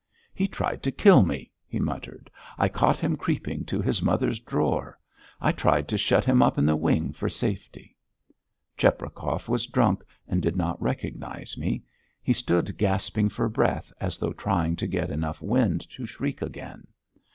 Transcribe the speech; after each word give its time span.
"He 0.33 0.47
tried 0.47 0.81
to 0.81 0.91
kill 0.91 1.21
me," 1.21 1.51
he 1.67 1.79
muttered. 1.79 2.31
"I 2.57 2.69
caught 2.69 2.97
him 2.97 3.15
creeping 3.15 3.65
to 3.65 3.79
his 3.83 4.01
mother's 4.01 4.39
drawer.... 4.39 4.97
I 5.39 5.51
tried 5.51 5.87
to 5.89 5.97
shut 5.99 6.25
him 6.25 6.41
up 6.41 6.57
in 6.57 6.65
the 6.65 6.75
wing 6.75 7.11
for 7.11 7.29
safety." 7.29 7.95
Cheprakov 8.77 9.47
was 9.47 9.67
drunk 9.67 10.03
and 10.27 10.41
did 10.41 10.57
not 10.57 10.81
recognise 10.81 11.55
me. 11.55 11.83
He 12.23 12.33
stood 12.33 12.79
gasping 12.79 13.29
for 13.29 13.47
breath 13.47 13.93
as 14.01 14.17
though 14.17 14.33
trying 14.33 14.75
to 14.77 14.87
get 14.87 15.11
enough 15.11 15.39
wind 15.39 15.87
to 15.91 16.07
shriek 16.07 16.41
again. 16.41 16.87